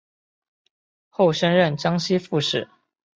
[1.09, 2.67] 后升任江西副使。